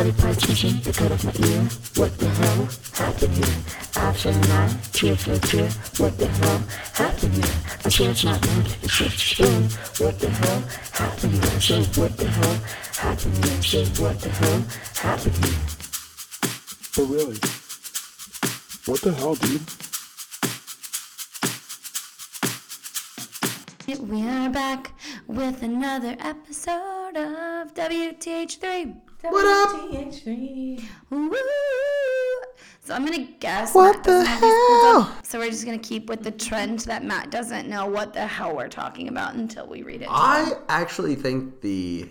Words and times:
Pay 0.00 0.08
attention, 0.08 0.80
to 0.80 0.92
cut 0.94 1.12
off 1.12 1.24
my 1.24 1.46
ear. 1.46 1.60
What 1.96 2.16
the 2.16 2.26
hell 2.26 2.68
happened 2.94 3.34
here? 3.34 3.56
Option 3.96 4.40
nine, 4.40 4.78
tear 4.92 5.14
for 5.14 5.38
tear. 5.46 5.68
What 5.98 6.16
the 6.16 6.26
hell 6.26 6.62
happened 6.94 7.34
here? 7.34 7.54
I 7.84 7.88
swear 7.90 8.10
it's 8.10 8.24
not 8.24 8.40
good, 8.40 8.66
it's 8.82 8.96
just 8.96 9.18
spoon. 9.18 9.68
What 9.98 10.18
the 10.18 10.30
hell 10.30 10.62
happened 10.92 11.32
here? 11.34 11.60
Say 11.60 11.84
what 12.00 12.16
the 12.16 12.26
hell 12.26 12.56
happened 12.96 13.44
here? 13.44 13.62
Say 13.62 13.84
what 14.02 14.18
the 14.20 14.30
hell 14.30 14.64
happened 15.02 15.44
here? 15.44 15.58
But 16.96 17.04
really, 17.04 17.38
what 18.86 19.00
the 19.02 19.12
hell, 19.12 19.34
dude? 19.34 19.60
We 24.08 24.26
are 24.26 24.48
back 24.48 24.92
with 25.26 25.62
another 25.62 26.16
episode 26.20 27.18
of 27.18 27.74
WTH3. 27.74 29.09
What 29.22 29.44
up? 29.46 29.70
So 32.82 32.94
I'm 32.94 33.04
gonna 33.04 33.28
guess. 33.38 33.74
What 33.74 33.96
Matt 33.96 34.04
the 34.04 34.10
doesn't 34.10 34.26
have 34.26 34.40
these 34.40 34.50
pulled 34.50 34.96
up. 34.96 35.06
hell? 35.08 35.22
So 35.22 35.38
we're 35.38 35.50
just 35.50 35.64
gonna 35.64 35.78
keep 35.78 36.08
with 36.08 36.22
the 36.22 36.30
trend 36.30 36.80
that 36.80 37.04
Matt 37.04 37.30
doesn't 37.30 37.68
know 37.68 37.86
what 37.86 38.14
the 38.14 38.26
hell 38.26 38.56
we're 38.56 38.68
talking 38.68 39.08
about 39.08 39.34
until 39.34 39.66
we 39.66 39.82
read 39.82 40.02
it. 40.02 40.08
I 40.10 40.54
actually 40.68 41.14
think 41.16 41.60
the 41.60 42.08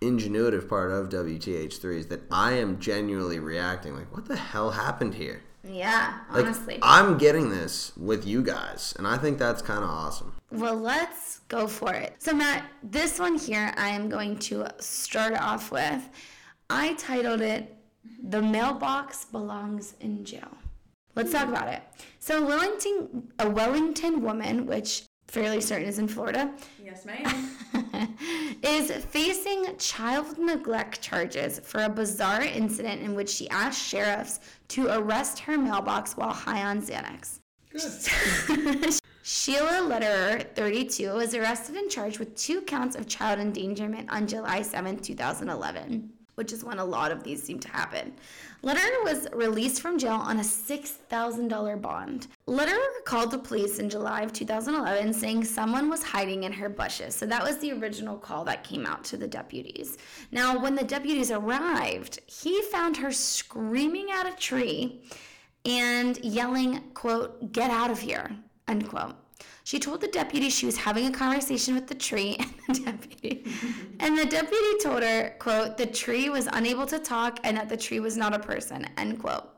ingenuitive 0.00 0.68
part 0.68 0.92
of 0.92 1.08
WTH3 1.08 1.98
is 1.98 2.06
that 2.06 2.22
I 2.30 2.52
am 2.52 2.78
genuinely 2.78 3.38
reacting 3.38 3.94
like, 3.96 4.14
what 4.14 4.26
the 4.26 4.36
hell 4.36 4.70
happened 4.70 5.14
here? 5.14 5.42
Yeah, 5.62 6.20
Like, 6.32 6.44
honestly. 6.44 6.78
I'm 6.82 7.18
getting 7.18 7.50
this 7.50 7.92
with 7.96 8.26
you 8.26 8.42
guys, 8.42 8.94
and 8.98 9.06
I 9.06 9.18
think 9.18 9.38
that's 9.38 9.62
kind 9.62 9.82
of 9.84 9.90
awesome. 9.90 10.34
Well, 10.50 10.76
let's 10.76 11.40
go 11.48 11.66
for 11.66 11.92
it. 11.92 12.14
So, 12.18 12.32
Matt, 12.34 12.64
this 12.82 13.18
one 13.18 13.36
here 13.38 13.72
I 13.76 13.88
am 13.90 14.08
going 14.08 14.38
to 14.40 14.66
start 14.78 15.34
off 15.34 15.70
with. 15.70 16.08
I 16.68 16.94
titled 16.94 17.40
it 17.40 17.76
The 18.22 18.40
Mailbox 18.42 19.26
Belongs 19.26 19.94
in 20.00 20.24
Jail. 20.24 20.56
Let's 21.14 21.32
talk 21.32 21.48
about 21.48 21.68
it. 21.68 21.82
So, 22.20 22.46
Wellington, 22.46 23.28
a 23.38 23.48
Wellington 23.50 24.22
woman, 24.22 24.66
which 24.66 25.02
fairly 25.28 25.60
certain 25.60 25.88
is 25.88 25.98
in 25.98 26.08
Florida, 26.08 26.52
Yes, 26.82 27.04
ma'am. 27.04 27.50
is 28.62 28.90
facing 29.06 29.76
child 29.78 30.38
neglect 30.38 31.00
charges 31.00 31.60
for 31.60 31.82
a 31.82 31.88
bizarre 31.88 32.42
incident 32.42 33.02
in 33.02 33.14
which 33.14 33.28
she 33.28 33.48
asked 33.50 33.80
sheriffs 33.80 34.40
to 34.68 34.88
arrest 34.88 35.38
her 35.40 35.58
mailbox 35.58 36.16
while 36.16 36.32
high 36.32 36.62
on 36.62 36.82
Xanax. 36.82 37.40
Sheila 39.22 39.86
Lederer, 39.86 40.40
32, 40.54 41.12
was 41.14 41.34
arrested 41.34 41.76
and 41.76 41.90
charged 41.90 42.18
with 42.18 42.34
two 42.34 42.62
counts 42.62 42.96
of 42.96 43.06
child 43.06 43.38
endangerment 43.38 44.10
on 44.10 44.26
July 44.26 44.62
7, 44.62 44.98
2011, 44.98 46.12
which 46.40 46.54
is 46.54 46.64
when 46.64 46.78
a 46.78 46.84
lot 46.84 47.12
of 47.12 47.22
these 47.22 47.42
seem 47.42 47.60
to 47.60 47.68
happen. 47.68 48.14
Lederer 48.62 49.04
was 49.04 49.28
released 49.34 49.82
from 49.82 49.98
jail 49.98 50.14
on 50.14 50.38
a 50.38 50.42
$6,000 50.42 51.82
bond. 51.82 52.28
Lederer 52.46 52.78
called 53.04 53.30
the 53.30 53.36
police 53.36 53.78
in 53.78 53.90
July 53.90 54.22
of 54.22 54.32
2011 54.32 55.12
saying 55.12 55.44
someone 55.44 55.90
was 55.90 56.02
hiding 56.02 56.44
in 56.44 56.52
her 56.52 56.70
bushes. 56.70 57.14
So 57.14 57.26
that 57.26 57.42
was 57.42 57.58
the 57.58 57.72
original 57.72 58.16
call 58.16 58.42
that 58.46 58.64
came 58.64 58.86
out 58.86 59.04
to 59.04 59.18
the 59.18 59.28
deputies. 59.28 59.98
Now, 60.32 60.58
when 60.58 60.74
the 60.74 60.82
deputies 60.82 61.30
arrived, 61.30 62.20
he 62.24 62.62
found 62.62 62.96
her 62.96 63.12
screaming 63.12 64.08
at 64.10 64.26
a 64.26 64.34
tree 64.34 65.02
and 65.66 66.16
yelling, 66.24 66.80
quote, 66.94 67.52
get 67.52 67.70
out 67.70 67.90
of 67.90 68.00
here, 68.00 68.30
unquote. 68.66 69.14
She 69.64 69.78
told 69.78 70.00
the 70.00 70.08
deputy 70.08 70.50
she 70.50 70.66
was 70.66 70.76
having 70.76 71.06
a 71.06 71.12
conversation 71.12 71.74
with 71.74 71.86
the 71.86 71.94
tree 71.94 72.36
and 72.68 72.76
the 72.76 72.82
deputy. 72.82 73.44
and 74.00 74.18
the 74.18 74.26
deputy 74.26 74.78
told 74.82 75.02
her, 75.02 75.34
quote, 75.38 75.76
the 75.76 75.86
tree 75.86 76.28
was 76.28 76.48
unable 76.52 76.86
to 76.86 76.98
talk 76.98 77.38
and 77.44 77.56
that 77.56 77.68
the 77.68 77.76
tree 77.76 78.00
was 78.00 78.16
not 78.16 78.34
a 78.34 78.38
person, 78.38 78.86
end 78.96 79.20
quote. 79.20 79.48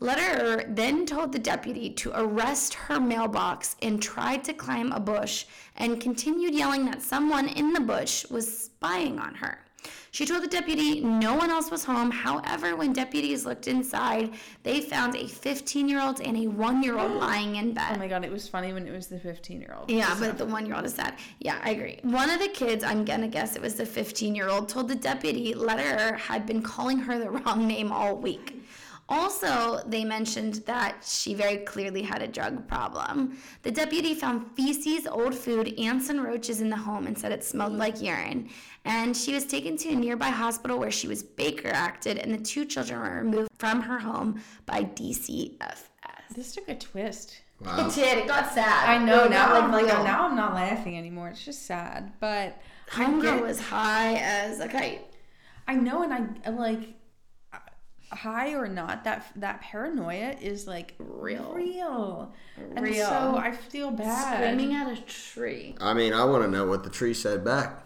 Lederer 0.00 0.64
then 0.68 1.06
told 1.06 1.32
the 1.32 1.40
deputy 1.40 1.90
to 1.90 2.12
arrest 2.14 2.74
her 2.74 3.00
mailbox 3.00 3.74
and 3.82 4.00
tried 4.00 4.44
to 4.44 4.52
climb 4.52 4.92
a 4.92 5.00
bush 5.00 5.44
and 5.76 6.00
continued 6.00 6.54
yelling 6.54 6.84
that 6.84 7.02
someone 7.02 7.48
in 7.48 7.72
the 7.72 7.80
bush 7.80 8.24
was 8.30 8.64
spying 8.64 9.18
on 9.18 9.34
her. 9.34 9.58
She 10.10 10.26
told 10.26 10.42
the 10.42 10.48
deputy 10.48 11.00
no 11.00 11.34
one 11.34 11.50
else 11.50 11.70
was 11.70 11.84
home. 11.84 12.10
However, 12.10 12.76
when 12.76 12.92
deputies 12.92 13.44
looked 13.44 13.68
inside, 13.68 14.34
they 14.62 14.80
found 14.80 15.16
a 15.16 15.26
15 15.26 15.88
year 15.88 16.00
old 16.00 16.20
and 16.20 16.36
a 16.36 16.46
one 16.46 16.82
year 16.82 16.98
old 16.98 17.12
lying 17.20 17.56
in 17.56 17.74
bed. 17.74 17.92
Oh 17.94 17.98
my 17.98 18.08
god, 18.08 18.24
it 18.24 18.30
was 18.30 18.48
funny 18.48 18.72
when 18.72 18.86
it 18.86 18.92
was 18.92 19.06
the 19.06 19.18
15 19.18 19.60
year 19.60 19.74
old. 19.78 19.90
Yeah, 19.90 20.16
but 20.18 20.38
the 20.38 20.46
one 20.46 20.66
year 20.66 20.76
old 20.76 20.84
is 20.84 20.94
sad. 20.94 21.14
Yeah, 21.40 21.60
I 21.62 21.70
agree. 21.70 21.98
One 22.02 22.30
of 22.30 22.40
the 22.40 22.48
kids, 22.48 22.84
I'm 22.84 23.04
gonna 23.04 23.28
guess 23.28 23.56
it 23.56 23.62
was 23.62 23.74
the 23.74 23.86
15 23.86 24.34
year 24.34 24.48
old, 24.48 24.68
told 24.68 24.88
the 24.88 24.94
deputy 24.94 25.54
Lederer 25.54 26.16
had 26.16 26.46
been 26.46 26.62
calling 26.62 26.98
her 26.98 27.18
the 27.18 27.30
wrong 27.30 27.66
name 27.66 27.92
all 27.92 28.16
week. 28.16 28.57
Also, 29.08 29.80
they 29.86 30.04
mentioned 30.04 30.54
that 30.66 31.02
she 31.02 31.32
very 31.32 31.58
clearly 31.58 32.02
had 32.02 32.20
a 32.20 32.26
drug 32.28 32.68
problem. 32.68 33.38
The 33.62 33.70
deputy 33.70 34.14
found 34.14 34.50
feces, 34.54 35.06
old 35.06 35.34
food, 35.34 35.72
ants, 35.78 36.10
and 36.10 36.22
roaches 36.22 36.60
in 36.60 36.68
the 36.68 36.76
home 36.76 37.06
and 37.06 37.18
said 37.18 37.32
it 37.32 37.42
smelled 37.42 37.72
like 37.72 38.02
urine. 38.02 38.50
And 38.84 39.16
she 39.16 39.32
was 39.32 39.44
taken 39.46 39.76
to 39.78 39.88
a 39.90 39.94
nearby 39.94 40.28
hospital 40.28 40.78
where 40.78 40.90
she 40.90 41.08
was 41.08 41.22
Baker 41.22 41.68
acted, 41.68 42.18
and 42.18 42.32
the 42.34 42.38
two 42.44 42.66
children 42.66 43.00
were 43.00 43.16
removed 43.16 43.50
from 43.58 43.80
her 43.80 43.98
home 43.98 44.42
by 44.66 44.84
DCFS. 44.84 45.84
This 46.34 46.52
took 46.54 46.68
a 46.68 46.74
twist. 46.74 47.40
Wow. 47.64 47.86
It 47.88 47.94
did. 47.94 48.18
It 48.18 48.28
got 48.28 48.52
sad. 48.52 48.88
I 48.88 49.02
know 49.04 49.24
It 49.24 49.30
now. 49.30 49.48
got, 49.48 49.70
Like, 49.70 49.86
real. 49.86 50.04
now 50.04 50.28
I'm 50.28 50.36
not 50.36 50.54
laughing 50.54 50.96
anymore. 50.98 51.28
It's 51.30 51.44
just 51.44 51.66
sad. 51.66 52.12
But 52.20 52.60
I 52.94 53.04
Homegirl 53.06 53.22
get- 53.22 53.42
was 53.42 53.58
high 53.60 54.14
as 54.16 54.60
a 54.60 54.68
kite. 54.68 55.06
I 55.66 55.74
know, 55.74 56.02
and 56.02 56.12
I 56.14 56.26
I, 56.46 56.50
like 56.50 56.94
high 58.10 58.54
or 58.54 58.66
not 58.68 59.04
that 59.04 59.26
that 59.36 59.60
paranoia 59.60 60.34
is 60.40 60.66
like 60.66 60.94
Real. 60.98 61.52
real, 61.54 62.32
and 62.74 62.84
Real. 62.84 63.06
so 63.06 63.36
I 63.36 63.52
feel 63.52 63.90
bad. 63.90 64.36
Screaming 64.54 64.74
at 64.74 64.90
a 64.96 65.00
tree. 65.02 65.74
I 65.80 65.94
mean, 65.94 66.12
I 66.12 66.24
want 66.24 66.44
to 66.44 66.50
know 66.50 66.66
what 66.66 66.84
the 66.84 66.90
tree 66.90 67.14
said 67.14 67.44
back. 67.44 67.82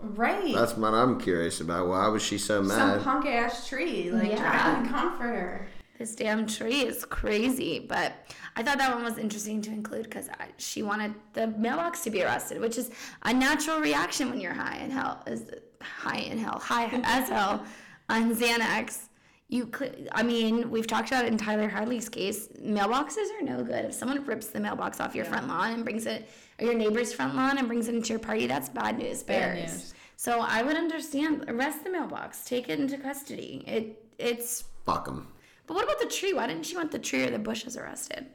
right? 0.00 0.54
That's 0.54 0.76
what 0.76 0.92
I'm 0.94 1.18
curious 1.20 1.60
about. 1.60 1.88
Why 1.88 2.06
was 2.08 2.22
she 2.22 2.36
so 2.38 2.62
mad? 2.62 2.96
Some 2.96 3.04
punk 3.04 3.26
ass 3.26 3.68
tree, 3.68 4.10
like 4.10 4.30
Yeah. 4.30 4.36
trying 4.36 4.84
to 4.84 4.90
comfort 4.90 5.22
her. 5.28 5.68
This 5.98 6.14
damn 6.16 6.46
tree 6.46 6.80
is 6.82 7.04
crazy. 7.04 7.78
But 7.78 8.12
I 8.56 8.62
thought 8.62 8.78
that 8.78 8.92
one 8.94 9.04
was 9.04 9.16
interesting 9.16 9.62
to 9.62 9.70
include 9.70 10.04
because 10.04 10.28
she 10.58 10.82
wanted 10.82 11.14
the 11.32 11.46
mailbox 11.46 12.00
to 12.02 12.10
be 12.10 12.22
arrested, 12.22 12.60
which 12.60 12.76
is 12.76 12.90
a 13.22 13.32
natural 13.32 13.80
reaction 13.80 14.28
when 14.28 14.40
you're 14.40 14.52
high 14.52 14.76
in 14.78 14.90
hell. 14.90 15.22
Is 15.26 15.44
high 15.80 16.18
in 16.18 16.36
hell, 16.38 16.58
high 16.58 16.86
as 17.04 17.28
hell 17.28 17.64
on 18.10 18.34
Xanax. 18.34 19.04
You 19.48 19.66
could, 19.66 20.08
I 20.12 20.22
mean, 20.22 20.70
we've 20.70 20.86
talked 20.86 21.08
about 21.08 21.26
it 21.26 21.32
in 21.32 21.38
Tyler 21.38 21.68
Harley's 21.68 22.08
case. 22.08 22.48
Mailboxes 22.60 23.26
are 23.38 23.44
no 23.44 23.62
good. 23.62 23.84
If 23.84 23.94
someone 23.94 24.24
rips 24.24 24.46
the 24.46 24.58
mailbox 24.58 25.00
off 25.00 25.14
your 25.14 25.26
front 25.26 25.48
lawn 25.48 25.72
and 25.72 25.84
brings 25.84 26.06
it, 26.06 26.28
or 26.58 26.66
your 26.66 26.74
neighbor's 26.74 27.12
front 27.12 27.36
lawn 27.36 27.58
and 27.58 27.68
brings 27.68 27.88
it 27.88 27.94
into 27.94 28.10
your 28.10 28.18
party, 28.18 28.46
that's 28.46 28.68
bad 28.68 28.98
news 28.98 29.22
Bad 29.22 29.56
news. 29.58 29.94
So 30.16 30.40
I 30.40 30.62
would 30.62 30.76
understand. 30.76 31.44
Arrest 31.48 31.84
the 31.84 31.90
mailbox. 31.90 32.44
Take 32.44 32.68
it 32.68 32.80
into 32.80 32.96
custody. 32.96 33.62
It 33.66 34.04
it's. 34.18 34.64
Fuck 34.86 35.04
them. 35.04 35.28
But 35.66 35.74
what 35.74 35.84
about 35.84 36.00
the 36.00 36.06
tree? 36.06 36.32
Why 36.32 36.46
didn't 36.46 36.64
she 36.64 36.76
want 36.76 36.90
the 36.90 36.98
tree 36.98 37.24
or 37.24 37.30
the 37.30 37.38
bushes 37.38 37.76
arrested? 37.76 38.26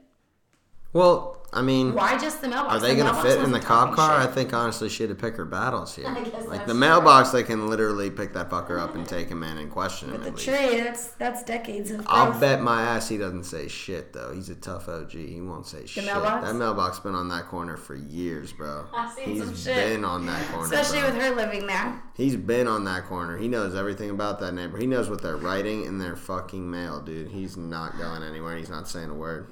Well, 0.92 1.39
I 1.52 1.62
mean, 1.62 1.94
Why 1.94 2.16
just 2.16 2.40
the 2.40 2.48
mailbox? 2.48 2.74
are 2.76 2.78
they 2.78 2.94
The 2.94 3.02
gonna 3.02 3.22
fit 3.22 3.40
in 3.40 3.50
the 3.50 3.58
cop 3.58 3.96
car? 3.96 4.18
I 4.20 4.26
think 4.28 4.52
honestly 4.54 4.88
she 4.88 5.02
had 5.02 5.10
to 5.10 5.16
pick 5.16 5.36
her 5.36 5.44
battles 5.44 5.96
here. 5.96 6.04
Like 6.50 6.66
the 6.66 6.72
true. 6.72 6.74
mailbox, 6.74 7.30
they 7.30 7.42
can 7.42 7.68
literally 7.68 8.10
pick 8.10 8.32
that 8.34 8.50
fucker 8.50 8.78
up 8.80 8.94
and 8.96 9.06
take 9.06 9.28
him 9.28 9.42
in 9.42 9.56
and 9.58 9.70
question 9.70 10.10
him. 10.10 10.20
The 10.22 10.28
at 10.28 10.34
least. 10.34 10.44
tree. 10.46 10.80
That's 10.80 11.06
that's 11.12 11.42
decades 11.44 11.90
of 11.90 12.04
I'll 12.08 12.26
growth. 12.30 12.40
bet 12.40 12.62
my 12.62 12.82
ass 12.82 13.08
he 13.08 13.18
doesn't 13.18 13.44
say 13.44 13.68
shit 13.68 14.12
though. 14.12 14.32
He's 14.32 14.48
a 14.48 14.54
tough 14.56 14.88
OG. 14.88 15.10
He 15.12 15.40
won't 15.40 15.66
say 15.66 15.86
shit. 15.86 16.04
mailbox? 16.04 16.44
That 16.46 16.54
mailbox 16.54 16.98
been 17.00 17.14
on 17.14 17.28
that 17.28 17.46
corner 17.46 17.76
for 17.76 17.94
years, 17.94 18.52
bro. 18.52 18.86
I've 18.94 19.12
seen 19.12 19.28
He's 19.30 19.44
some 19.44 19.56
shit. 19.56 19.74
been 19.76 20.04
on 20.04 20.26
that 20.26 20.44
corner. 20.50 20.64
Especially 20.64 21.00
bro. 21.00 21.12
with 21.12 21.22
her 21.22 21.34
living 21.34 21.66
there. 21.66 22.02
He's 22.14 22.36
been 22.36 22.66
on 22.68 22.84
that 22.84 23.06
corner. 23.06 23.36
He 23.38 23.48
knows 23.48 23.74
everything 23.74 24.10
about 24.10 24.38
that 24.40 24.52
neighbor. 24.54 24.78
He 24.78 24.86
knows 24.86 25.08
what 25.10 25.22
they're 25.22 25.36
writing 25.36 25.84
in 25.84 25.98
their 25.98 26.16
fucking 26.16 26.68
mail, 26.70 27.00
dude. 27.00 27.28
He's 27.28 27.56
not 27.56 27.96
going 27.98 28.22
anywhere. 28.22 28.56
He's 28.56 28.70
not 28.70 28.88
saying 28.88 29.10
a 29.10 29.14
word. 29.14 29.46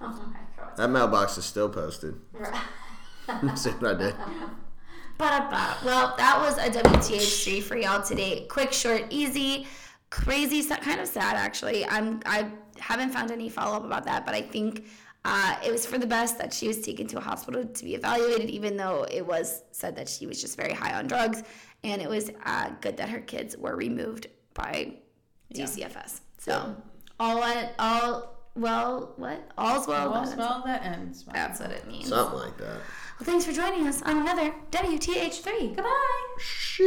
Oh 0.00 0.06
my 0.08 0.12
god. 0.55 0.55
That 0.76 0.88
mailbox 0.90 1.38
is 1.38 1.44
still 1.44 1.68
posted. 1.68 2.14
See 3.54 3.70
what 3.70 3.96
I 3.96 3.98
did? 3.98 4.14
Ba-da-ba. 5.18 5.78
Well, 5.84 6.14
that 6.18 6.38
was 6.38 6.58
a 6.58 6.70
WTH3 6.70 7.62
for 7.62 7.76
y'all 7.76 8.02
today. 8.02 8.46
Quick, 8.50 8.72
short, 8.72 9.06
easy, 9.08 9.66
crazy, 10.10 10.62
kind 10.62 11.00
of 11.00 11.08
sad 11.08 11.36
actually. 11.36 11.86
I'm 11.86 12.20
I 12.26 12.50
haven't 12.78 13.10
found 13.10 13.30
any 13.30 13.48
follow 13.48 13.76
up 13.76 13.84
about 13.84 14.04
that, 14.04 14.26
but 14.26 14.34
I 14.34 14.42
think 14.42 14.84
uh, 15.24 15.56
it 15.64 15.72
was 15.72 15.86
for 15.86 15.98
the 15.98 16.06
best 16.06 16.38
that 16.38 16.52
she 16.52 16.68
was 16.68 16.82
taken 16.82 17.06
to 17.08 17.18
a 17.18 17.20
hospital 17.20 17.64
to 17.64 17.84
be 17.84 17.94
evaluated, 17.94 18.50
even 18.50 18.76
though 18.76 19.06
it 19.10 19.26
was 19.26 19.62
said 19.72 19.96
that 19.96 20.08
she 20.08 20.26
was 20.26 20.40
just 20.40 20.56
very 20.56 20.72
high 20.72 20.94
on 20.94 21.06
drugs, 21.06 21.42
and 21.82 22.02
it 22.02 22.08
was 22.08 22.30
uh, 22.44 22.70
good 22.80 22.96
that 22.98 23.08
her 23.08 23.20
kids 23.20 23.56
were 23.56 23.74
removed 23.74 24.28
by 24.54 24.92
DCFS. 25.54 26.20
So 26.38 26.76
all 27.18 27.42
all 27.78 28.35
well, 28.56 29.12
what 29.16 29.48
all's 29.58 29.86
well. 29.86 30.12
All's 30.12 30.30
that 30.34 30.38
ends- 30.38 30.38
well 30.38 30.62
that 30.66 30.82
ends. 30.84 31.24
well. 31.26 31.34
That's 31.34 31.60
what 31.60 31.70
it 31.70 31.86
means. 31.86 32.08
Something 32.08 32.38
like 32.38 32.56
that. 32.58 32.80
Well, 33.18 33.24
thanks 33.24 33.44
for 33.46 33.52
joining 33.52 33.86
us 33.86 34.02
on 34.02 34.18
another 34.18 34.54
WTH3. 34.70 35.74
Goodbye. 35.76 35.90
Shit. 36.38 36.86